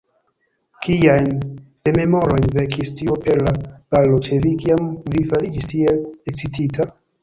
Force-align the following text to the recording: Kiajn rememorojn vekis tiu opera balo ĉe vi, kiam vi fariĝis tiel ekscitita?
Kiajn 0.85 1.29
rememorojn 1.89 2.49
vekis 2.57 2.93
tiu 3.01 3.13
opera 3.19 3.55
balo 3.69 4.21
ĉe 4.31 4.43
vi, 4.49 4.59
kiam 4.67 4.93
vi 5.17 5.27
fariĝis 5.33 5.75
tiel 5.77 6.07
ekscitita? 6.13 6.95